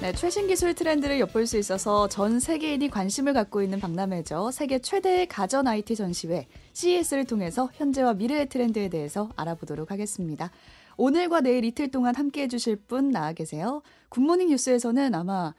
[0.00, 4.52] 네, 최신 기술 트렌드를 엿볼 수 있어서 전 세계인이 관심을 갖고 있는 박람회죠.
[4.52, 10.52] 세계 최대의 가전 IT 전시회 CES를 통해서 현재와 미래의 트렌드에 대해서 알아보도록 하겠습니다.
[10.98, 13.82] 오늘과 내일 이틀 동안 함께 해주실 분 나와 계세요.
[14.10, 15.54] 굿모닝 뉴스에서는 아마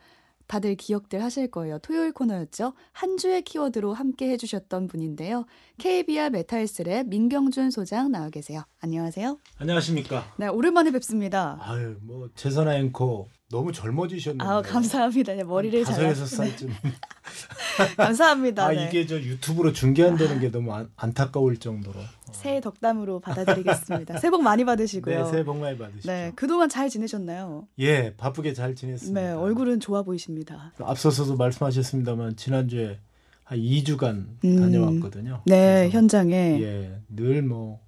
[0.48, 1.78] 다들 기억들 하실 거예요.
[1.80, 2.74] 토요일 코너였죠.
[2.94, 5.46] 한 주의 키워드로 함께 해주셨던 분인데요.
[5.80, 8.64] KBR 메탈스랩 민경준 소장 나와 계세요.
[8.79, 9.37] 안녕하세요.
[9.57, 10.24] 안녕하십니까.
[10.37, 11.57] 네, 오랜만에 뵙습니다.
[11.62, 14.48] 아유, 뭐 재선아 앵커 너무 젊어지셨네요.
[14.48, 15.34] 아, 감사합니다.
[15.34, 16.70] 네, 머리를 다섯 잘 여섯 살쯤.
[17.98, 18.66] 감사합니다.
[18.66, 18.86] 아 네.
[18.88, 22.00] 이게 저 유튜브로 중계한다는 게 너무 안, 안타까울 정도로.
[22.32, 24.20] 새해 덕담으로 받아드리겠습니다.
[24.20, 25.24] 새해 복 많이 받으시고요.
[25.26, 26.12] 네, 새해 복 많이 받으시죠.
[26.12, 27.68] 네, 그동안 잘 지내셨나요?
[27.80, 29.20] 예, 바쁘게 잘 지냈습니다.
[29.20, 30.74] 네, 얼굴은 좋아 보이십니다.
[30.79, 33.00] 앞서서도 말씀하셨습니다만 지난주에
[33.44, 34.59] 한 2주간 음.
[34.59, 35.42] 다녀왔거든요.
[35.45, 37.80] 네, 현장에 예, 늘 뭐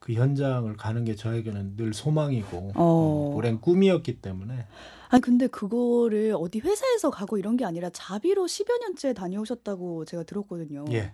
[0.00, 2.72] 그 현장을 가는 게 저에게는 늘 소망이고 어.
[2.74, 4.66] 어, 오랜 꿈이었기 때문에
[5.10, 10.84] 아니 근데 그거를 어디 회사에서 가고 이런 게 아니라 자비로 10여 년째 다녀오셨다고 제가 들었거든요.
[10.92, 11.12] 예.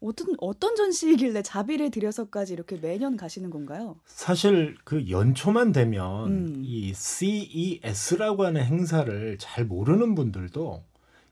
[0.00, 3.96] 어떤 어떤 전시이길래 자비를 들여서까지 이렇게 매년 가시는 건가요?
[4.06, 6.62] 사실 그 연초만 되면 음.
[6.64, 10.84] 이 CES라고 하는 행사를 잘 모르는 분들도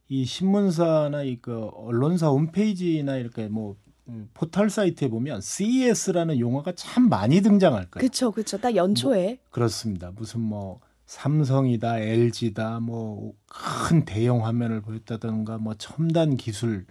[0.08, 3.76] 이 신문사나 이그 언론사 홈페이지나 이렇게 뭐
[4.08, 8.08] 음, 포털 사이트에 보면 CES라는 용어가 참 많이 등장할 거예요.
[8.08, 8.58] 그쵸, 그쵸.
[8.58, 9.38] 딱 연초에.
[9.50, 10.10] 그렇습니다.
[10.10, 10.80] 무슨 뭐
[11.16, 16.86] 삼성이다, LG다, 뭐 큰 대형 화면을 보였다든가, 뭐 첨단 기술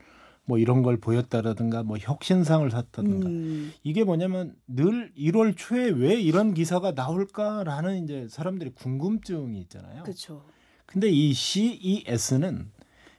[0.46, 3.28] 뭐 이런 걸 보였다라든가, 뭐 혁신상을 샀다든가.
[3.28, 10.04] 음, 이게 뭐냐면 늘 1월 초에 왜 이런 기사가 나올까라는 이제 사람들이 궁금증이 있잖아요.
[10.04, 10.46] 그쵸.
[10.86, 12.72] 근데 이 CES는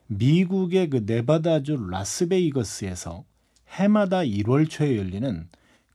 [0.07, 3.25] 미국의 그 네바다주 라스베이거스에서
[3.71, 5.49] 해마다 1월 초에 열리는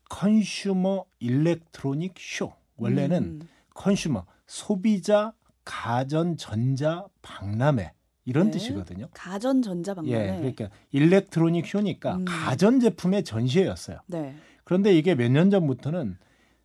[0.10, 2.54] Consumer Electronic Show.
[2.78, 5.34] 원래는 음, consumer 소비자
[5.66, 7.94] 가전 전자 박람회
[8.26, 8.52] 이런 네.
[8.52, 9.08] 뜻이거든요.
[9.14, 10.14] 가전 전자 박람회.
[10.14, 12.26] 예, 그러니까 Electronic Show니까 음.
[12.26, 14.00] 가전 제품의 전시회였어요.
[14.08, 14.36] 네.
[14.64, 16.18] 그런데 이게 몇 년 전부터는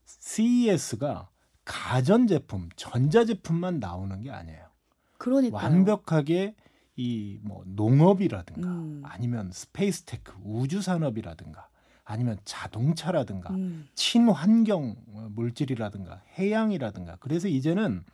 [0.04, 1.28] CES가
[1.64, 4.66] 가전 제품, 전자 제품만 나오는 게 아니에요.
[5.18, 6.54] 그러니까 완벽하게
[6.96, 9.02] 이 뭐 농업이라든가 음.
[9.04, 11.68] 아니면 space tech 우주 산업이라든가
[12.04, 14.96] 아니면 자동차라든가 음, 친환경
[15.30, 18.04] 물질이라든가 해양이라든가 그래서 이제는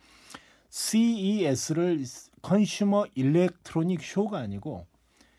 [0.69, 2.03] CES를
[2.41, 4.85] Consumer Electronic Show가 아니고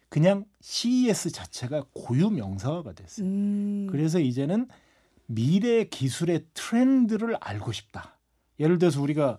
[0.09, 3.27] 그냥 CES 자체가 고유 명사화가 됐어요.
[3.27, 4.67] 음, 그래서 이제는
[5.27, 8.19] 미래 기술의 트렌드를 알고 싶다.
[8.59, 9.38] 예를 들어서 우리가 어,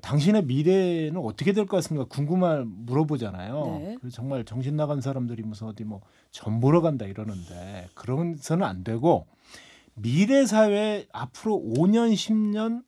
[0.00, 2.06] 당신의 미래는 어떻게 될 것 같습니까?
[2.08, 3.78] 궁금할 물어보잖아요.
[3.80, 3.96] 네.
[4.00, 6.00] 그래서 정말 정신 나간 사람들이 무슨 어디 뭐
[6.32, 9.26] 전 보러 간다 이러는데 그런서는 안 되고
[9.94, 12.82] 미래 사회 앞으로 5년, 10년,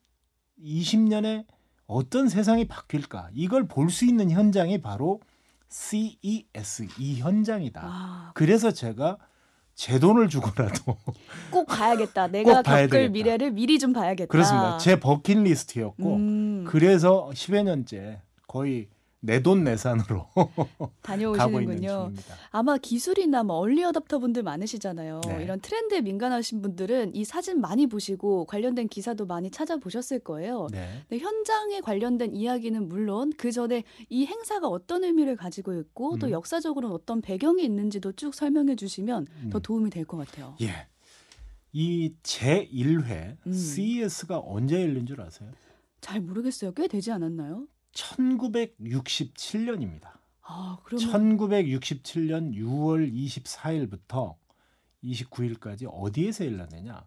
[0.62, 1.46] 20년에
[1.86, 5.20] 어떤 세상이 바뀔까 이걸 볼 수 있는 현장이 바로
[5.68, 7.80] CES 이 현장이다.
[7.84, 9.16] 아, 그래서 제가
[9.78, 10.96] 제 돈을 주고라도
[11.52, 12.26] 꼭 봐야겠다.
[12.26, 13.12] 내가 봐야 겪을 되겠다.
[13.12, 14.28] 미래를 미리 좀 봐야겠다.
[14.28, 14.76] 그렇습니다.
[14.78, 18.88] 제 버킷리스트였고 음, 그래서 10여 년째 거의
[19.20, 22.12] 내돈 내산으로 가고 있는 다녀오시는군요.
[22.50, 25.20] 아마 기술이나 뭐 얼리 어답터 분들 많으시잖아요.
[25.26, 25.42] 네.
[25.42, 30.68] 이런 트렌드에 민감하신 분들은 이 사진 많이 보시고 관련된 기사도 많이 찾아보셨을 거예요.
[30.70, 31.04] 네.
[31.08, 36.30] 근데 현장에 관련된 이야기는 물론 그 전에 이 행사가 어떤 의미를 가지고 있고 또 음.
[36.32, 39.62] 역사적으로는 어떤 배경이 있는지도 쭉 설명해 주시면 더 음.
[39.62, 40.54] 도움이 될 것 같아요.
[40.62, 40.86] 예.
[41.72, 43.52] 이 제 1회 음.
[43.52, 45.50] CES가 언제 열린 줄 아세요?
[46.00, 46.72] 잘 모르겠어요.
[46.72, 47.66] 꽤 되지 않았나요?
[47.92, 50.18] 1967년입니다.
[50.42, 54.36] 아, 그러면 1967년 6월 24일부터
[55.04, 57.06] 29일까지 어디에서 열렸느냐?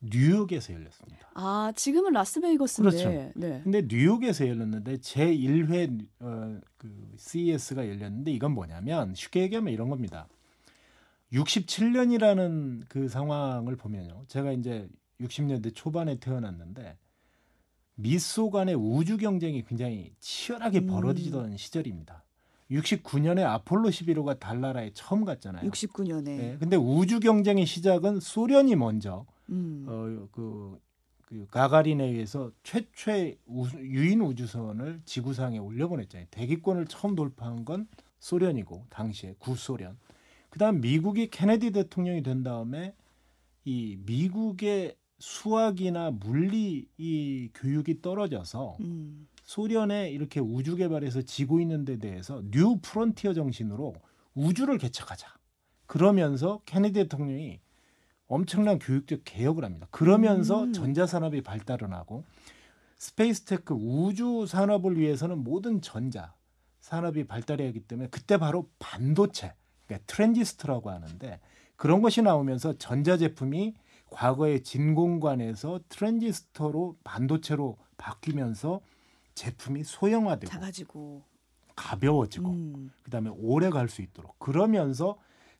[0.00, 1.30] 뉴욕에서 열렸습니다.
[1.34, 2.90] 아, 지금은 라스베이거스인데.
[2.90, 3.32] 그렇죠.
[3.34, 3.60] 네.
[3.64, 10.28] 근데 뉴욕에서 열렸는데 제 1회 어, 그 CES가 열렸는데 이건 뭐냐면 쉽게 얘기하면 이런 겁니다.
[11.32, 14.24] 67년이라는 그 상황을 보면요.
[14.28, 14.88] 제가 이제
[15.20, 16.96] 60년대 초반에 태어났는데
[17.96, 20.86] 미소 간의 우주 경쟁이 굉장히 치열하게 음.
[20.86, 22.24] 벌어지던 시절입니다.
[22.70, 25.70] 69년에 아폴로 11호가 달나라에 처음 갔잖아요.
[25.70, 26.24] 69년에.
[26.24, 29.86] 네, 근데 우주 경쟁의 시작은 소련이 먼저 음.
[29.88, 30.78] 어, 그,
[31.22, 36.26] 그 가가린에 의해서 최초의 우주, 유인 우주선을 지구상에 올려보냈잖아요.
[36.30, 37.88] 대기권을 처음 돌파한 건
[38.18, 39.96] 소련이고 당시에 구소련.
[40.50, 42.94] 그다음 미국이 케네디 대통령이 된 다음에
[43.64, 49.28] 이 미국의 수학이나 물리 이 교육이 떨어져서 음.
[49.44, 53.94] 소련에 이렇게 우주 개발에서 지고 있는 데 대해서 New Frontier 정신으로
[54.34, 55.26] 우주를 개척하자.
[55.86, 57.60] 그러면서 케네디 대통령이
[58.28, 59.86] 엄청난 교육적 개혁을 합니다.
[59.90, 60.72] 그러면서 음.
[60.72, 62.24] 전자 산업이 발달을 하고
[62.98, 66.34] space tech 우주 산업을 위해서는 모든 전자
[66.80, 69.54] 산업이 발달해야 하기 때문에 그때 바로 반도체,
[69.86, 71.40] 그러니까 트랜지스터라고 하는데
[71.76, 73.74] 그런 것이 나오면서 전자 제품이
[74.10, 78.80] 과거의 진공관에서 트랜지스터로 반도체로 바뀌면서
[79.34, 81.22] 제품이 소형화되고 작아지고
[81.74, 82.90] 가벼워지고 음.
[83.04, 85.18] 그다음에 오래 갈 수 있도록 그러면서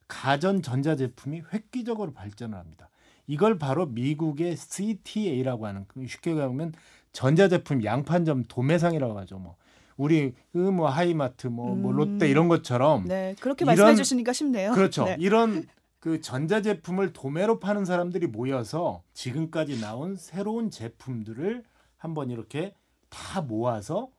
[0.09, 2.89] 가전 전자 제품이 획기적으로 발전을 합니다.
[3.27, 6.73] 이걸 바로 미국의 CTA라고 하는 그 쉽게 가면
[7.13, 9.39] 전자 제품 양판점 도매상이라고 하죠.
[9.39, 9.57] 뭐
[9.97, 11.97] 우리 그뭐 하이마트 뭐, 뭐 음.
[11.97, 14.73] 롯데 이런 것처럼 네 그렇게 이런- 말씀해 주시니까 쉽네요.
[14.73, 15.05] 그렇죠.
[15.05, 15.17] 네.
[15.19, 15.67] 이런
[15.99, 21.65] 그 전자 제품을 도매로 파는 사람들이 모여서 지금까지 나온 새로운 제품들을
[21.97, 22.75] 한번 이렇게
[23.09, 24.11] 다 모아서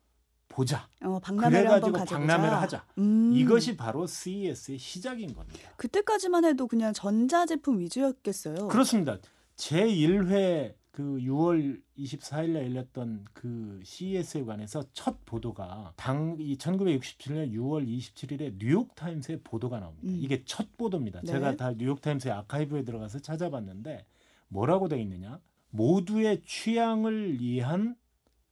[0.50, 0.88] 보자.
[1.04, 2.18] 어, 박람회를 한번 가져보자.
[2.20, 2.86] 박람회를 하자.
[2.98, 3.32] 음.
[3.34, 5.70] 이것이 바로 CES의 시작인 겁니다.
[5.78, 8.68] 그때까지만 해도 그냥 전자 제품 위주였겠어요.
[8.68, 9.18] 그렇습니다.
[9.56, 17.54] 제 1회 그 6월 24일 날 열렸던 그 CES에 관해서 첫 보도가 당 이 1967년
[17.54, 20.08] 6월 27일에 뉴욕 타임스의 보도가 나옵니다.
[20.08, 20.18] 음.
[20.20, 21.22] 이게 첫 보도입니다.
[21.22, 21.28] 네.
[21.28, 24.08] 제가 다 뉴욕 타임스의 아카이브에 들어가서 찾아봤는데
[24.48, 25.40] 뭐라고 되어 있느냐?
[25.70, 27.96] 모두의 취향을 위한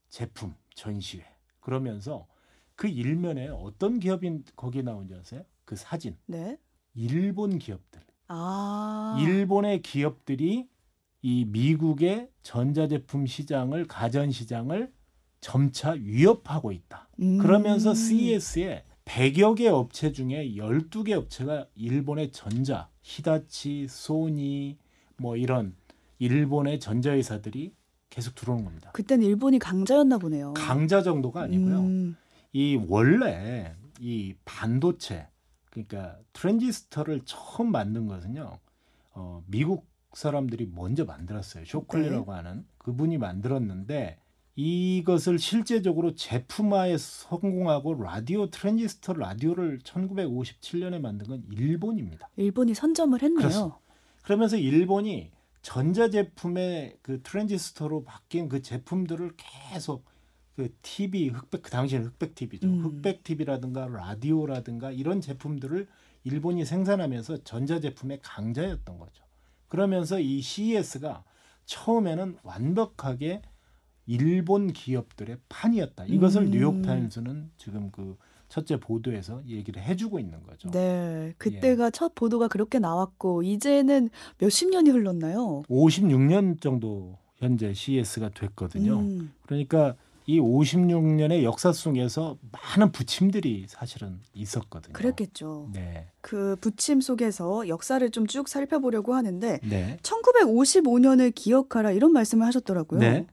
[0.10, 1.26] 제품 전시회.
[1.62, 2.28] 그러면서
[2.76, 5.44] 그 일면에 어떤 기업이 거기 나온지 아세요?
[5.66, 6.16] 그 사진.
[6.28, 6.60] 네.
[6.94, 8.02] 일본 기업들.
[8.28, 9.18] 아.
[9.20, 10.68] 일본의 기업들이
[11.26, 14.92] 이 미국의 전자제품 시장을 가전 시장을
[15.42, 17.10] 점차 위협하고 있다.
[17.20, 17.40] 음.
[17.40, 24.78] 그러면서 CES에 100여 개 업체 중에 12개 업체가 일본의 전자, 히다치, 소니
[25.18, 25.76] 뭐 이런
[26.20, 27.74] 일본의 전자회사들이
[28.12, 28.92] 계속 들어오는 겁니다.
[28.92, 30.54] 그때는 일본이 강자였나 보네요.
[30.54, 31.80] 강자 정도가 아니고요.
[31.80, 32.16] 음.
[32.54, 35.28] 이 원래 이 반도체
[35.72, 38.60] 그러니까 트랜지스터를 처음 만든 것은요
[39.14, 42.38] 어, 미국 사람들이 먼저 만들었어요 쇼클리라고 네.
[42.38, 44.18] 하는 그분이 만들었는데
[44.56, 52.30] 이것을 실제적으로 제품화에 성공하고 라디오 트랜지스터 라디오를 1957년에 만든 건 일본입니다.
[52.38, 53.38] 일본이 선점을 했네요.
[53.38, 53.80] 그렇습니다.
[54.24, 55.32] 그러면서 일본이
[55.62, 60.06] 전자제품의 그 트랜지스터로 바뀐 그 제품들을 계속
[60.56, 62.68] 그 TV 흑백 그 당시에는 흑백 TV죠.
[62.68, 62.86] 음.
[62.86, 65.88] 흑백 TV라든가 라디오라든가 이런 제품들을
[66.24, 69.25] 일본이 생산하면서 전자제품의 강자였던 거죠.
[69.76, 71.26] 그러면서 이 CES가
[71.66, 73.42] 처음에는 완벽하게
[74.06, 76.06] 일본 기업들의 판이었다.
[76.06, 76.52] 이것을 음.
[76.52, 78.16] 뉴욕 타임스는 지금 그
[78.48, 80.72] 첫째 보도에서 얘기를 해주고 있는 거죠.
[80.72, 80.80] 네,
[81.28, 81.34] 예.
[81.38, 85.64] 그때가 첫 보도가 그렇게 나왔고 이제는 몇십 년이 흘렀나요?
[85.64, 89.00] 56년 정도 현재 CES가 됐거든요.
[89.00, 89.96] 음, 그러니까
[90.28, 94.94] 이 56년의 역사 속에서 많은 부침들이 사실은 있었거든요.
[94.94, 95.70] 그랬겠죠.
[95.74, 96.08] 네.
[96.22, 99.98] 그 부침 속에서 역사를 좀 쭉 살펴보려고 하는데 네.
[100.02, 103.00] 1955년을 기억하라 이런 말씀을 하셨더라고요.
[103.00, 103.28] 네.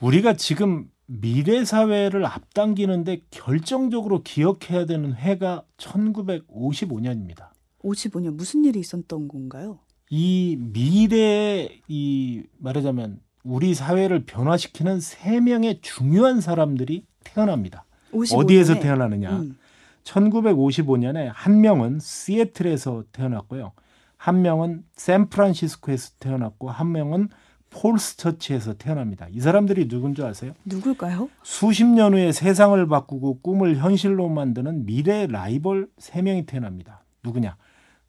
[0.00, 7.50] 우리가 지금 미래 사회를 앞당기는데 결정적으로 기억해야 되는 해가 1955년입니다.
[7.82, 9.78] 55년 무슨 일이 있었던 건가요?
[10.10, 17.86] 이 미래 이 말하자면 우리 사회를 변화시키는 세 명의 중요한 사람들이 태어납니다.
[18.12, 19.30] 55년에 어디에서 태어나느냐?
[19.30, 19.58] 음,
[20.04, 23.72] 1955년에 한 명은 시애틀에서 태어났고요.
[24.18, 27.28] 한 명은 샌프란시스코에서 태어났고 한 명은
[27.70, 29.28] 폴스처치에서 태어납니다.
[29.30, 30.52] 이 사람들이 누군 줄 아세요?
[30.64, 31.28] 누굴까요?
[31.42, 37.04] 수십 년 후에 세상을 바꾸고 꿈을 현실로 만드는 미래 라이벌 세 명이 태어납니다.
[37.24, 37.56] 누구냐?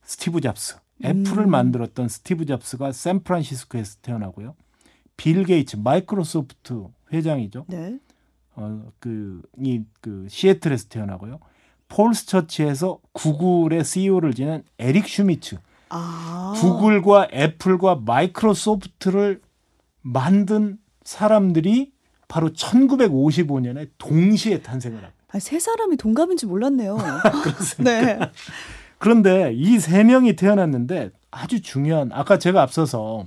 [0.04, 0.78] 스티브 잡스.
[1.04, 1.52] 애플을 음.
[1.52, 4.56] 만들었던 스티브 잡스가 샌프란시스코에서 태어나고요.
[5.20, 7.66] 빌 게이츠 마이크로소프트 회장이죠.
[7.68, 8.00] 네.
[8.56, 11.40] 어, 그, 이, 그, 시애틀에서 태어나고요.
[11.90, 15.58] 폴스처치에서 구글의 CEO를 지낸 에릭 슈미츠.
[15.90, 16.54] 아.
[16.56, 19.42] 구글과 애플과 마이크로소프트를
[20.02, 21.92] 만든 사람들이
[22.30, 25.14] 바로 1955년에 동시에 탄생을 합니다.
[25.32, 26.98] 아, 세 사람이 동갑인지 몰랐네요.
[27.84, 28.20] 네.
[29.00, 33.26] 그런데 이 세 명이 태어났는데 아주 중요한 아까 제가 앞서서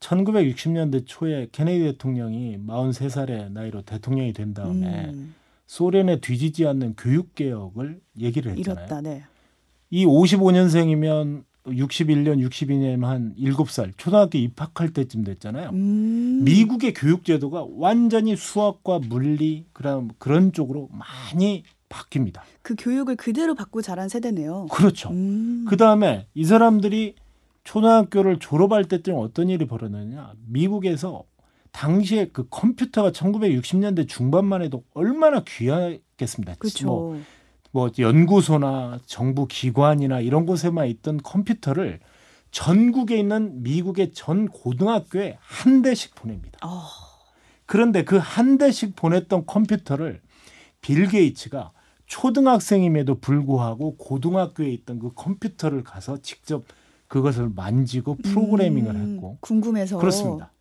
[0.00, 5.34] 1960년대 초에 케네디 대통령이 43살의 나이로 대통령이 된 다음에 음,
[5.66, 8.84] 소련에 뒤지지 않는 교육 개혁을 얘기를 했잖아요.
[8.86, 9.00] 이렇다.
[9.00, 9.24] 네.
[9.90, 15.70] 이 55년생이면 61년, 62년 한 7살 초등학교 입학할 때쯤 됐잖아요.
[15.70, 16.44] 음.
[16.44, 22.40] 미국의 교육 제도가 완전히 수학과 물리 그런 그런 쪽으로 많이 바뀝니다.
[22.62, 24.66] 그 교육을 그대로 받고 자란 세대네요.
[24.70, 25.10] 그렇죠.
[25.10, 25.66] 음.
[25.68, 27.14] 그 다음에 이 사람들이
[27.68, 30.32] 초등학교를 졸업할 때쯤 어떤 일이 벌어졌냐?
[30.46, 31.24] 미국에서
[31.70, 36.54] 당시에 그 컴퓨터가 1960년대 중반만 해도 얼마나 귀하겠습니다.
[36.54, 36.86] 그렇죠.
[36.86, 37.20] 뭐,
[37.70, 42.00] 뭐 연구소나 정부 기관이나 이런 곳에만 있던 컴퓨터를
[42.52, 46.58] 전국에 있는 미국의 전 고등학교에 한 대씩 보냅니다.
[46.66, 46.84] 어,
[47.66, 50.22] 그런데 그 한 대씩 보냈던 컴퓨터를
[50.80, 51.72] 빌 게이츠가
[52.06, 56.64] 초등학생임에도 불구하고 고등학교에 있던 그 컴퓨터를 가서 직접
[57.08, 60.52] 그것을 만지고 프로그래밍을 음, 했고 궁금해서 그렇습니다.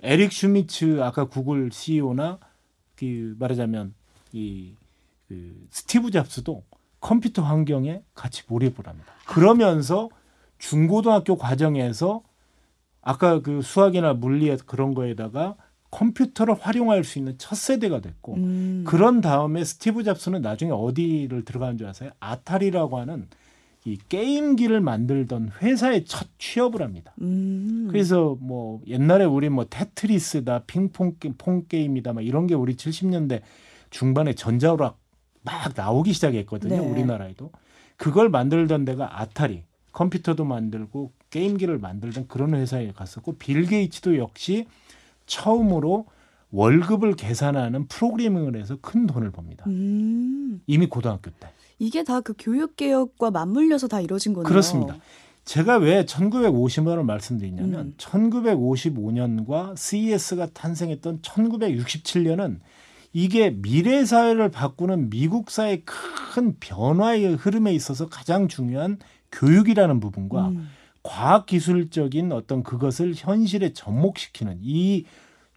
[0.00, 2.38] 에릭 슈미츠 아까 구글 CEO나
[2.96, 3.94] 그 말하자면
[4.32, 4.74] 이
[5.28, 6.64] 그 스티브 잡스도
[7.00, 9.12] 컴퓨터 환경에 같이 몰입을 합니다.
[9.26, 10.08] 그러면서
[10.58, 12.22] 중고등학교 과정에서
[13.02, 15.54] 아까 그 수학이나 물리 그런 거에다가
[15.90, 18.84] 컴퓨터를 활용할 수 있는 첫 세대가 됐고 음.
[18.86, 22.10] 그런 다음에 스티브 잡스는 나중에 어디를 들어가는 줄 아세요?
[22.18, 23.28] 아타리라고 하는
[23.84, 27.14] 이 게임기를 만들던 회사에 첫 취업을 합니다.
[27.20, 27.86] 음.
[27.90, 33.40] 그래서 뭐 옛날에 우리 뭐 테트리스다 핑퐁 게- 퐁 게임이다 막 이런 게 우리 70년대
[33.90, 34.98] 중반에 전자오락
[35.42, 36.74] 막 나오기 시작했거든요.
[36.76, 36.78] 네.
[36.80, 37.50] 우리나라에도
[37.96, 44.66] 그걸 만들던 데가 아타리 컴퓨터도 만들고 게임기를 만들던 그런 회사에 갔었고 빌 게이츠도 역시
[45.26, 46.06] 처음으로
[46.50, 49.64] 월급을 계산하는 프로그래밍을 해서 큰 돈을 법니다.
[49.68, 50.60] 음.
[50.66, 51.48] 이미 고등학교 때.
[51.78, 54.48] 이게 다 그 교육 개혁과 맞물려서 다 이루어진 거네요.
[54.48, 54.96] 그렇습니다.
[55.44, 57.94] 제가 왜 1950년을 말씀드리냐면 음.
[57.96, 62.58] 1955년과 CES가 탄생했던 1967년은
[63.14, 68.98] 이게 미래 사회를 바꾸는 미국 사회의 큰 변화의 흐름에 있어서 가장 중요한
[69.32, 70.68] 교육이라는 부분과 음.
[71.02, 75.06] 과학 기술적인 어떤 그것을 현실에 접목시키는 이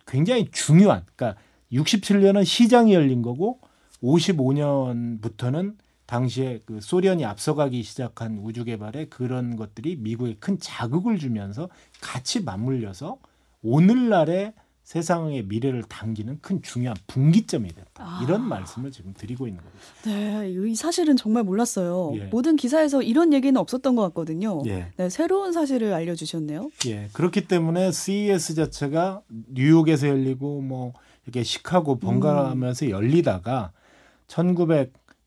[0.07, 1.41] 굉장히 중요한 그러니까
[1.73, 3.59] 67년은 시장이 열린 거고
[4.01, 5.75] 55년부터는
[6.11, 11.69] 당시에 그 소련이 앞서가기 시작한 우주 개발에 그런 것들이 미국에 큰 자극을 주면서
[12.01, 13.17] 같이 맞물려서
[13.63, 14.51] 오늘날의
[14.83, 18.03] 세상의 미래를 당기는 큰 중요한 분기점이 됐다.
[18.03, 18.21] 아.
[18.25, 19.85] 이런 말씀을 지금 드리고 있는 겁니다.
[20.03, 22.11] 네, 이 사실은 정말 몰랐어요.
[22.15, 22.25] 예.
[22.25, 24.63] 모든 기사에서 이런 얘기는 없었던 것 같거든요.
[24.65, 24.91] 예.
[24.97, 26.71] 네, 새로운 사실을 알려주셨네요.
[26.87, 29.21] 예, 그렇기 때문에 CES 자체가
[29.53, 30.91] 뉴욕에서 열리고 뭐
[31.23, 33.71] 이렇게 시카고 번갈아가면서 열리다가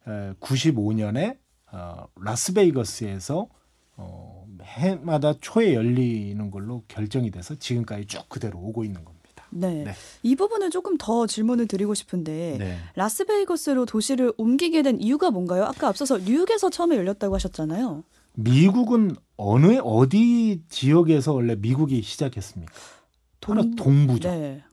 [0.06, 1.38] 1995년에
[1.72, 3.48] 어, 라스베이거스에서
[3.96, 9.44] 어, 해마다 초에 열리는 걸로 결정이 돼서 지금까지 쭉 그대로 오고 있는 겁니다.
[9.50, 9.84] 네.
[9.84, 9.92] 네.
[10.22, 12.78] 이 부분을 조금 더 질문을 드리고 싶은데 네.
[12.96, 15.64] 라스베이거스로 도시를 옮기게 된 이유가 뭔가요?
[15.64, 18.02] 아까 앞서서 뉴욕에서 처음에 열렸다고 하셨잖아요.
[18.34, 22.72] 미국은 어느 어디 지역에서 원래 미국이 시작했습니까?
[23.40, 24.28] 동- 동부죠.
[24.28, 24.64] 네.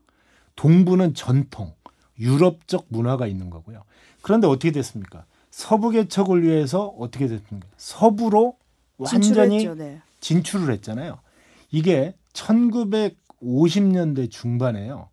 [0.55, 1.73] 동부는 전통,
[2.19, 3.83] 유럽적 문화가 있는 거고요.
[4.21, 5.25] 그런데 어떻게 됐습니까?
[5.49, 7.67] 서부 개척을 위해서 어떻게 됐습니까?
[7.77, 8.57] 서부로
[8.97, 9.75] 완전히 진출했죠.
[9.75, 10.01] 네.
[10.19, 11.19] 진출을 했잖아요.
[11.71, 15.09] 이게 1950년대 중반에요.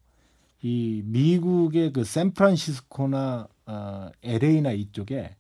[0.63, 5.37] 이 미국의 그 샌프란시스코나 어, LA나 이쪽에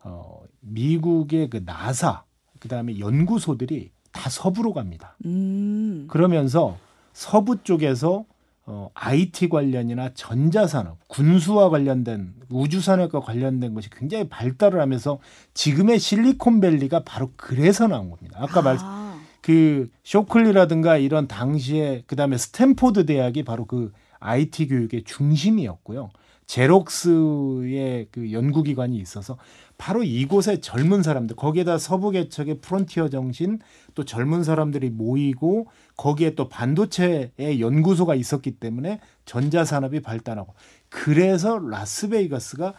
[0.00, 2.24] 어, 미국의 그 나사
[2.60, 5.16] 그다음에 연구소들이 다 서부로 갑니다.
[5.24, 6.06] 음.
[6.08, 6.76] 그러면서
[7.12, 8.24] 서부 쪽에서
[8.70, 15.20] 어, IT 관련이나 전자산업, 군수와 관련된 우주산업과 관련된 것이 굉장히 발달을 하면서
[15.54, 18.38] 지금의 실리콘밸리가 바로 그래서 나온 겁니다.
[18.42, 26.10] 아까 말 아, 그 쇼클리라든가 이런 당시에 그다음에 스탠포드 대학이 바로 그 IT 교육의 중심이었고요.
[26.48, 29.36] 제록스의 그 연구기관이 있어서
[29.76, 33.60] 바로 이곳에 젊은 사람들 거기에다 서부 개척의 프론티어 정신
[33.94, 40.54] 또 젊은 사람들이 모이고 거기에 또 반도체의 연구소가 있었기 때문에 전자 산업이 발달하고
[40.88, 42.74] 그래서 라스베이거스가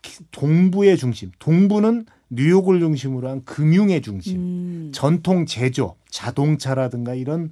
[0.00, 4.90] 기- 동부의 중심 동부는 뉴욕을 중심으로 한 금융의 중심 음.
[4.94, 7.50] 전통 제조, 자동차라든가 이런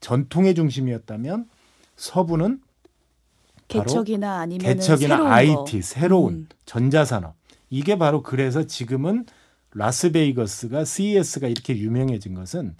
[0.00, 1.48] 전통의 중심이었다면
[1.96, 2.60] 서부는
[3.68, 5.82] 개척이나 아니면 개척이나 새로운 IT, 거.
[5.82, 6.48] 새로운 음.
[6.64, 7.34] 전자산업.
[7.70, 9.26] 이게 바로 그래서 지금은
[9.74, 12.74] 라스베이거스가 CES가 이렇게 유명해진 것은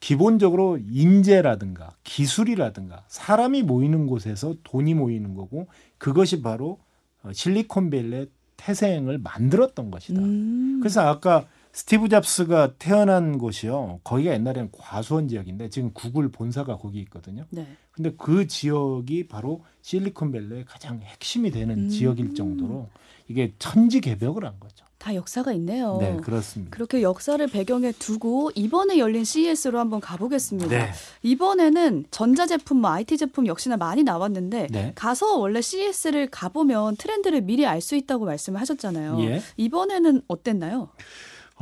[0.00, 5.68] 기본적으로 인재라든가 기술이라든가 사람이 모이는 곳에서 돈이 모이는 거고
[5.98, 6.78] 그것이 바로
[7.22, 10.20] 어, 실리콘밸리의 태생을 만들었던 것이다.
[10.20, 10.80] 음.
[10.80, 14.00] 그래서 아까 스티브 잡스가 태어난 곳이요.
[14.04, 17.46] 거기가 옛날에는 과수원 지역인데 지금 구글 본사가 거기 있거든요.
[17.50, 17.66] 네.
[17.92, 21.88] 근데 그 지역이 바로 실리콘밸리의 가장 핵심이 되는 음.
[21.88, 22.88] 지역일 정도로
[23.28, 24.84] 이게 천지 개벽을 한 거죠.
[24.98, 25.96] 다 역사가 있네요.
[25.98, 26.70] 네, 그렇습니다.
[26.70, 30.68] 그렇게 역사를 배경에 두고 이번에 열린 CES로 한번 가보겠습니다.
[30.68, 30.92] 네.
[31.22, 34.92] 이번에는 전자 제품, 뭐 IT 제품 역시나 많이 나왔는데 네.
[34.94, 39.18] 가서 원래 CES를 가보면 트렌드를 미리 알 수 있다고 말씀을 하셨잖아요.
[39.22, 39.42] 예.
[39.56, 40.90] 이번에는 어땠나요?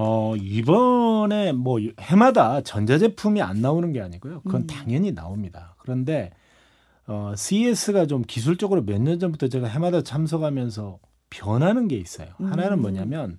[0.02, 4.40] 어, 이번에 뭐 해마다 전자제품이 안 나오는 게 아니고요.
[4.40, 4.66] 그건 음.
[4.66, 5.74] 당연히 나옵니다.
[5.78, 6.30] 그런데
[7.06, 12.28] 어, CES가 좀 기술적으로 몇 년 전부터 제가 해마다 참석하면서 변하는 게 있어요.
[12.38, 12.80] 하나는 음.
[12.80, 13.38] 뭐냐면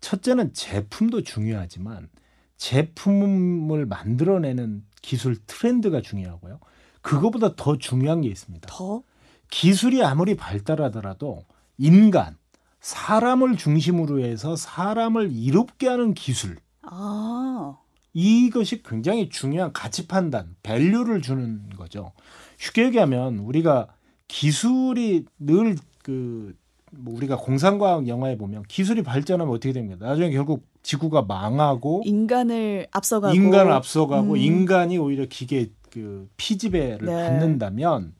[0.00, 2.08] 첫째는 제품도 중요하지만
[2.56, 6.60] 제품을 만들어내는 기술 트렌드가 중요하고요.
[7.02, 8.68] 그거보다 더 중요한 게 있습니다.
[8.70, 9.02] 더?
[9.50, 11.44] 기술이 아무리 발달하더라도
[11.76, 12.38] 인간
[12.84, 17.78] 사람을 중심으로 해서 사람을 이롭게 하는 기술 아,
[18.12, 22.12] 이것이 굉장히 중요한 가치 판단, 밸류를 주는 거죠.
[22.58, 23.88] 쉽게 얘기하면 우리가
[24.28, 26.54] 기술이 늘그
[26.90, 30.06] 뭐 우리가 공상과학 영화에 보면 기술이 발전하면 어떻게 됩니까?
[30.06, 34.36] 나중에 결국 지구가 망하고 인간을 앞서가고 인간을 앞서가고 음.
[34.36, 37.28] 인간이 오히려 기계 그 피지배를 네.
[37.28, 38.12] 받는다면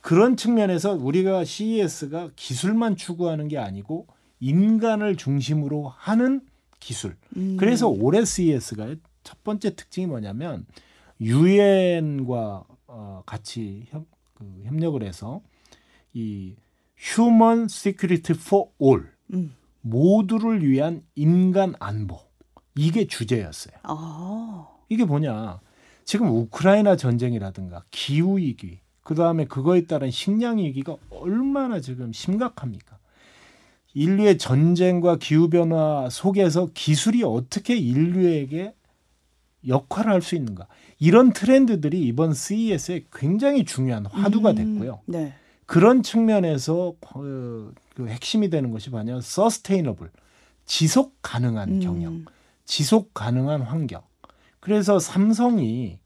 [0.00, 4.06] 그런 측면에서 우리가 CES가 기술만 추구하는 게 아니고
[4.40, 6.40] 인간을 중심으로 하는
[6.78, 7.16] 기술.
[7.36, 7.56] 음.
[7.58, 10.66] 그래서 올해 CES가 첫 번째 특징이 뭐냐면
[11.20, 15.42] 유엔과 어, 같이 협, 그 협력을 해서
[16.12, 16.56] 이
[16.98, 19.54] Human Security for All 음.
[19.82, 22.18] 모두를 위한 인간 안보
[22.76, 23.74] 이게 주제였어요.
[23.82, 25.60] 아, 이게 뭐냐?
[26.04, 32.98] 지금 우크라이나 전쟁이라든가 기후 위기, 그 다음에 그거에 따른 식량 위기가 얼마나 지금 심각합니까?
[33.94, 38.74] 인류의 전쟁과 기후 변화 속에서 기술이 어떻게 인류에게
[39.66, 40.66] 역할을 할 수 있는가?
[40.98, 44.54] 이런 트렌드들이 이번 CES에 굉장히 중요한 화두가 음.
[44.54, 45.00] 됐고요.
[45.06, 45.34] 네.
[45.66, 49.20] 그런 측면에서 어, 그 핵심이 되는 것이 뭐냐?
[49.20, 50.10] 서스테이너블,
[50.66, 51.80] 지속 가능한 음.
[51.80, 52.24] 경영.
[52.64, 54.02] 지속 가능한 환경.
[54.60, 55.98] 그래서 삼성이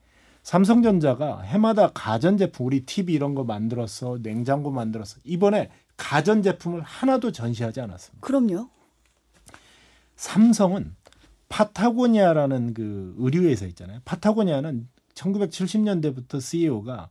[0.45, 7.33] 삼성전자가 해마다 가전 제품 우리 TV 이런 거 만들었어 냉장고 만들었어 이번에 가전 제품을 하나도
[7.33, 8.25] 전시하지 않았습니다.
[8.25, 8.69] 그럼요.
[10.17, 10.95] 삼성은
[11.49, 14.01] 파타고니아라는 그 의류회사 있잖아요.
[14.05, 17.09] 파타고니아는 1970년대부터 CEO가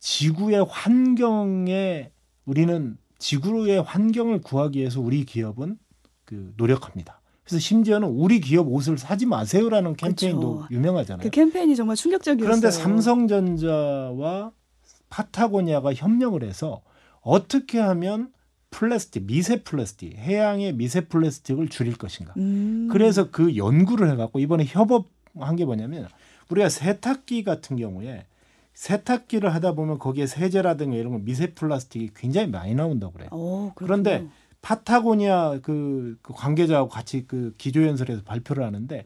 [0.00, 2.10] 지구의 환경에
[2.46, 5.78] 우리는 지구의 환경을 구하기 위해서 우리 기업은
[6.24, 7.20] 그 노력합니다.
[7.44, 10.68] 그래서 심지어는 우리 기업 옷을 사지 마세요라는 캠페인도 그쵸.
[10.70, 11.22] 유명하잖아요.
[11.22, 12.46] 그 캠페인이 정말 충격적이었어요.
[12.46, 14.50] 그런데 삼성전자와
[15.10, 16.82] 파타고니아가 협력을 해서
[17.20, 18.32] 어떻게 하면
[18.70, 22.32] 플라스틱, 미세 플라스틱, 해양의 미세 플라스틱을 줄일 것인가.
[22.38, 22.88] 음.
[22.90, 26.08] 그래서 그 연구를 해갖고 이번에 협업한 게 뭐냐면
[26.50, 28.26] 우리가 세탁기 같은 경우에
[28.72, 33.28] 세탁기를 하다 보면 거기에 세제라든가 이런 거 미세 플라스틱이 굉장히 많이 나온다고 그래요.
[33.30, 34.02] 어, 그렇군요.
[34.02, 34.28] 그런데
[34.64, 39.04] 파타고니아 그, 그 관계자하고 같이 그 기조연설에서 발표를 하는데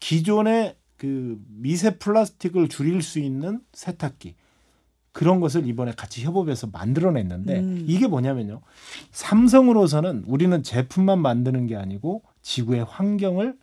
[0.00, 4.34] 기존의 그 미세 플라스틱을 줄일 수 있는 세탁기
[5.12, 7.84] 그런 것을 이번에 같이 협업해서 만들어냈는데 음.
[7.86, 8.62] 이게 뭐냐면요.
[9.12, 13.58] 삼성으로서는 우리는 제품만 만드는 게 아니고 지구의 환경을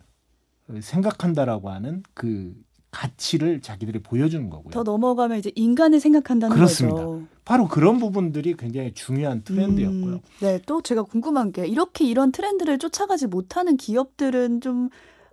[0.80, 2.54] 생각한다라고 하는 그
[2.92, 4.70] 가치를 자기들이 보여주는 거고요.
[4.70, 7.04] 더 넘어가면 이제 인간을 생각한다는 그렇습니다.
[7.04, 7.26] 거죠.
[7.44, 10.14] 바로 그런 부분들이 굉장히 중요한 트렌드였고요.
[10.16, 14.90] 음, 네, 또 제가 궁금한 게 이렇게 이런 트렌드를 쫓아가지 못하는 기업들은 좀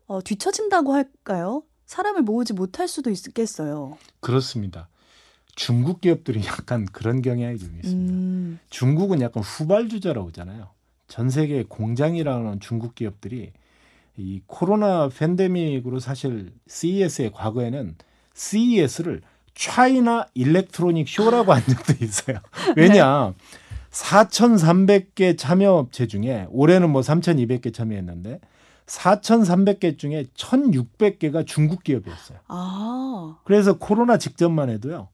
[0.07, 1.61] 어, 뒤처진다고 할까요?
[1.85, 3.97] 사람을 모으지 못할 수도 있겠어요.
[4.21, 4.87] 그렇습니다.
[5.55, 8.13] 중국 기업들이 약간 그런 경향이 좀 있습니다.
[8.13, 10.69] 음, 중국은 약간 후발주자라고 하잖아요.
[11.07, 13.51] 전 세계 공장이라는 중국 기업들이
[14.19, 17.95] 이 코로나 팬데믹으로 사실 CES의 과거에는
[18.33, 19.21] CES를
[19.55, 22.39] 차이나 일렉트로닉 쇼라고 한 적도 있어요.
[22.75, 23.33] 왜냐?
[23.91, 28.39] 4,300개 참여업체 중에 올해는 뭐 3,200개 참여했는데
[28.85, 32.39] 4,300개 중에 1,600개가 중국 기업이었어요.
[32.47, 35.09] 아, 그래서 코로나 직전만 해도요.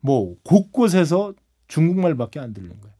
[0.00, 1.34] 뭐 곳곳에서
[1.68, 2.94] 중국말밖에 안 들리는 거예요.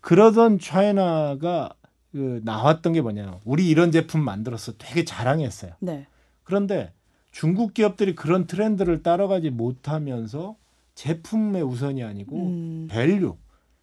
[0.00, 1.74] 그러던 China가
[2.14, 3.40] 그 나왔던 게 뭐냐.
[3.44, 4.74] 우리 이런 제품 만들었어.
[4.78, 5.72] 되게 자랑했어요.
[5.80, 6.06] 네.
[6.44, 6.92] 그런데
[7.32, 10.54] 중국 기업들이 그런 트렌드를 따라가지 못하면서
[10.94, 13.36] 제품의 우선이 아니고 음, value.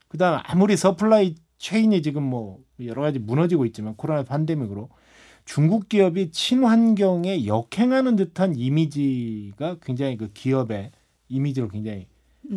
[0.07, 4.87] 그다음 아무리 supply chain이 지금 뭐 여러 가지 무너지고 있지만 코로나 팬데믹으로
[5.43, 10.91] 중국 기업이 친환경에 역행하는 듯한 이미지가 굉장히 그 기업의
[11.27, 12.05] 이미지를 굉장히 음,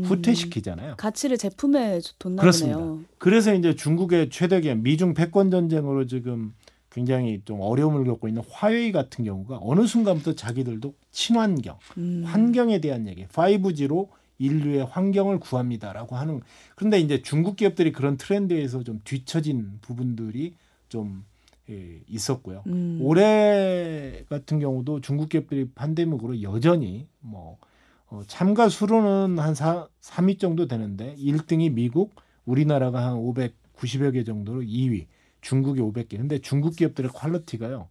[0.02, 0.96] 후퇴시키잖아요.
[0.96, 2.78] 가치를 제품에 뒀나 그렇습니다.
[2.78, 3.00] 보네요.
[3.18, 6.54] 그래서 이제 중국의 최대 기업 미중 패권 전쟁으로 지금
[6.90, 13.08] 굉장히 좀 어려움을 겪고 있는 화웨이 같은 경우가 어느 순간부터 자기들도 친환경, 음, 환경에 대한
[13.08, 16.40] 얘기, 5G로 인류의 환경을 구합니다라고 하는
[16.74, 20.54] 그런데 이제 중국 기업들이 그런 트렌드에서 좀 뒤처진 부분들이
[20.88, 21.24] 좀
[21.70, 22.62] 예, 있었고요.
[22.66, 27.56] 음, 올해 같은 경우도 중국 기업들이 팬데믹으로 여전히 뭐
[28.06, 32.14] 어, 참가 수로는 한 4, 3위 정도 되는데 1등이 미국,
[32.44, 35.06] 우리나라가 한 590여 개 정도로 2위,
[35.40, 36.16] 중국이 500개.
[36.16, 37.88] 근데 중국 기업들의 퀄리티가요.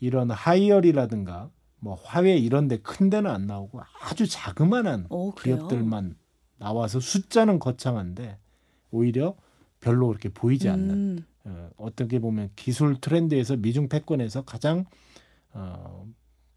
[0.00, 5.56] 이런 하이얼이라든가 뭐 화웨이 이런 데 큰 데는 안 나오고 아주 자그마한 어, 그래요?
[5.56, 6.16] 기업들만
[6.58, 8.38] 나와서 숫자는 거창한데
[8.92, 9.34] 오히려
[9.80, 14.84] 별로 그렇게 보이지 않는 음, 어, 어떻게 보면 기술 트렌드에서 미중 패권에서 가장
[15.52, 16.06] 어,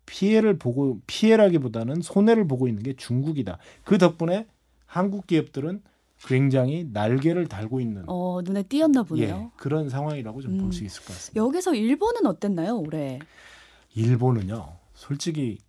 [0.06, 3.58] 피해를 보고 피해라기보다는 손해를 보고 있는 게 중국이다.
[3.84, 4.48] 그 덕분에
[4.86, 5.82] 한국 기업들은
[6.26, 9.52] 굉장히 날개를 달고 있는 어, 눈에 띄었나 예, 보네요.
[9.58, 10.72] 그런 상황이라고 좀볼 음.
[10.72, 11.44] 수 있을 것 같습니다.
[11.44, 13.20] 여기서 일본은 어땠나요, 올해?
[13.96, 15.60] 일본은요, 솔직히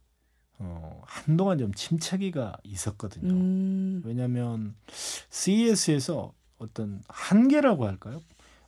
[0.59, 3.33] 어, 한동안 좀 침체기가 있었거든요.
[3.33, 4.75] 음, 왜냐하면
[5.31, 8.23] CES에서 어떤 한계라고 할까요?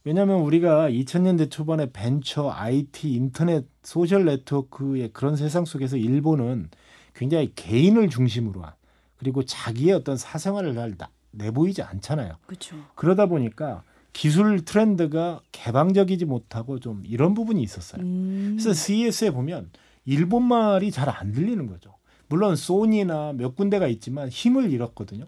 [0.08, 6.70] 왜냐하면 우리가 2000년대 초반에 벤처, IT, 인터넷, social network의 그런 세상 속에서 일본은
[7.14, 8.72] 굉장히 개인을 중심으로 한
[9.18, 12.36] 그리고 자기의 어떤 사생활을 잘 나- 내보이지 않잖아요.
[12.46, 12.76] 그렇죠.
[12.94, 13.82] 그러다 보니까
[14.14, 18.00] 기술 트렌드가 개방적이지 못하고 좀 이런 부분이 있었어요.
[18.02, 19.70] 음, 그래서 CES에 보면
[20.06, 21.92] 일본 말이 잘 안 들리는 거죠.
[22.28, 25.26] 물론 소니나 몇 군데가 있지만 힘을 잃었거든요.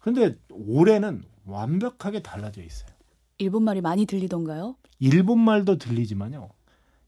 [0.00, 2.91] 그런데 올해는 완벽하게 달라져 있어요.
[3.38, 4.76] 일본 말이 많이 들리던가요?
[4.98, 6.50] 일본 말도 들리지만요.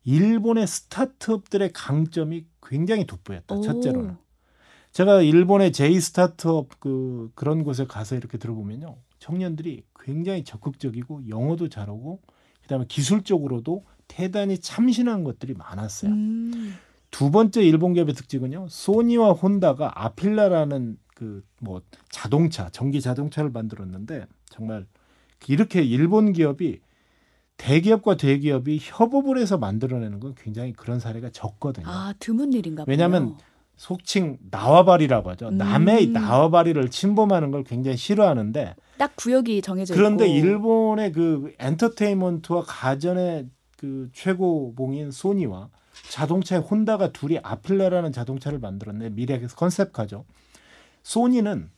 [0.04, 3.54] 일본의 스타트업들의 강점이 굉장히 돋보였다.
[3.54, 3.62] 오.
[3.62, 4.16] 첫째로는.
[4.92, 8.96] 제가 일본의 제이 스타트업 그 그런 곳에 가서 이렇게 들어보면요.
[9.18, 12.20] 청년들이 굉장히 적극적이고 영어도 잘하고
[12.62, 16.12] 그다음에 기술적으로도 대단히 참신한 것들이 많았어요.
[16.12, 16.74] 음,
[17.10, 18.66] 두 번째 일본 기업의 특징은요.
[18.68, 24.86] 소니와 혼다가 아필라라는 그 뭐 자동차, 전기 자동차를 만들었는데 정말
[25.52, 26.80] 이렇게 일본 기업이
[27.56, 31.86] 대기업과 대기업이 협업을 해서 만들어내는 건 굉장히 그런 사례가 적거든요.
[31.88, 33.36] 아 드문 일인가 보요 왜냐하면
[33.76, 35.48] 속칭 나와바리라고 하죠.
[35.48, 35.58] 음.
[35.58, 40.46] 남의 나와바리를 침범하는 걸 굉장히 싫어하는데 딱 구역이 정해져 그런데 있고.
[40.46, 45.70] 일본의 그 엔터테인먼트와 가전의 그 최고봉인 소니와
[46.10, 49.10] 자동차의 혼다가 둘이 아필라라는 자동차를 만들었네.
[49.10, 50.24] 미래 컨셉카죠.
[51.02, 51.70] 소니는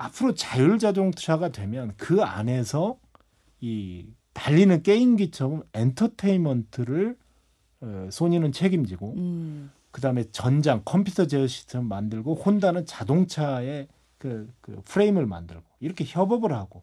[0.00, 2.98] 앞으로 자율 자동차가 되면 그 안에서
[3.60, 7.16] 이 달리는 게임기처럼 엔터테인먼트를
[7.82, 15.26] 어, 소니는 책임지고 음, 그다음에 전장 컴퓨터 제어 시스템 만들고 혼다는 자동차의 그, 그 프레임을
[15.26, 16.82] 만들고 이렇게 협업을 하고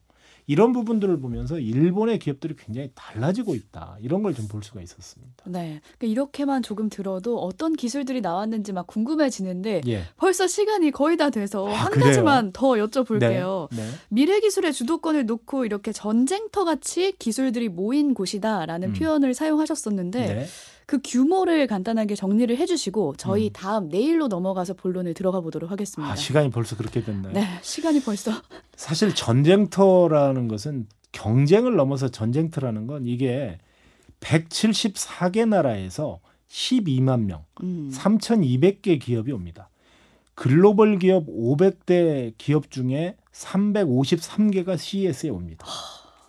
[0.49, 5.43] 이런 부분들을 보면서 일본의 기업들이 굉장히 달라지고 있다 이런 걸 좀 볼 수가 있었습니다.
[5.45, 5.81] 네.
[5.97, 10.03] 그러니까 이렇게만 조금 들어도 어떤 기술들이 나왔는지 막 궁금해지는데 예.
[10.15, 12.05] 벌써 시간이 거의 다 돼서 아, 한 그래요?
[12.07, 13.67] 가지만 더 여쭤볼게요.
[13.71, 13.77] 네.
[13.83, 13.89] 네.
[14.09, 18.93] 미래 기술의 주도권을 놓고 이렇게 전쟁터 같이 기술들이 모인 곳이다라는 음.
[18.93, 20.45] 표현을 사용하셨었는데 네.
[20.87, 23.53] 그 규모를 간단하게 정리를 해주시고 저희 음.
[23.53, 26.13] 다음 내일로 넘어가서 본론을 들어가 보도록 하겠습니다.
[26.13, 27.33] 아 시간이 벌써 그렇게 됐나요?
[27.33, 28.31] 네, 시간이 벌써
[28.77, 33.57] 사실 전쟁터라는 것은 경쟁을 넘어서 전쟁터라는 건 이게
[34.21, 39.69] 174개 나라에서 12만 명, 음, 3,200개 기업이 옵니다.
[40.35, 45.67] 글로벌 기업 500대 기업 중에 353개가 CES에 옵니다.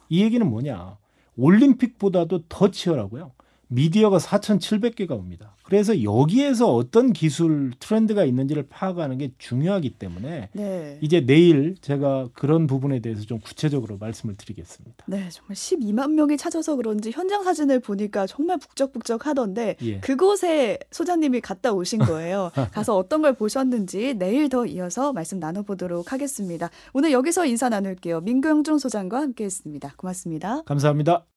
[0.08, 0.96] 이 얘기는 뭐냐?
[1.36, 3.30] 올림픽보다도 더 치열하고요.
[3.68, 5.54] 미디어가 4,700개가 옵니다.
[5.68, 10.98] 그래서 여기에서 어떤 기술 트렌드가 있는지를 파악하는 게 중요하기 때문에 네.
[11.02, 15.04] 이제 내일 제가 그런 부분에 대해서 좀 구체적으로 말씀을 드리겠습니다.
[15.06, 20.00] 네, 정말 12만 명이 찾아서 그런지 현장 사진을 보니까 정말 북적북적하던데 예.
[20.00, 22.50] 그곳에 소장님이 갔다 오신 거예요.
[22.72, 26.70] 가서 어떤 걸 보셨는지 내일 더 이어서 말씀 나눠보도록 하겠습니다.
[26.94, 28.22] 오늘 여기서 인사 나눌게요.
[28.22, 29.94] 민경준 소장과 함께했습니다.
[29.98, 30.62] 고맙습니다.
[30.62, 31.24] 감사합니다.